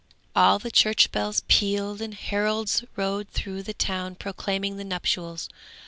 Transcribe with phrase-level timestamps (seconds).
[0.35, 5.47] All the church bells pealed and heralds rode through the town proclaiming the nuptials.